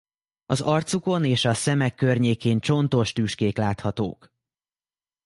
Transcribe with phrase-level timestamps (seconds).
[0.45, 4.33] Az arcukon és a szemek környékén csontos tüskék láthatók.